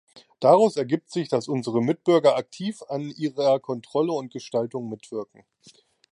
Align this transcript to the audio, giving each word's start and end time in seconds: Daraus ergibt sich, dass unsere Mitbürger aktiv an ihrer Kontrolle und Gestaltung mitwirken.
Daraus 0.39 0.77
ergibt 0.77 1.11
sich, 1.11 1.29
dass 1.29 1.47
unsere 1.47 1.79
Mitbürger 1.79 2.35
aktiv 2.35 2.81
an 2.87 3.11
ihrer 3.11 3.59
Kontrolle 3.59 4.13
und 4.13 4.33
Gestaltung 4.33 4.89
mitwirken. 4.89 5.45